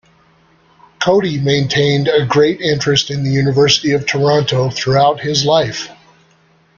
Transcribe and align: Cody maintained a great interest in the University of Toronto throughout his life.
Cody 0.99 1.39
maintained 1.39 2.07
a 2.07 2.25
great 2.25 2.59
interest 2.59 3.11
in 3.11 3.23
the 3.23 3.29
University 3.29 3.91
of 3.91 4.07
Toronto 4.07 4.71
throughout 4.71 5.19
his 5.19 5.45
life. 5.45 5.89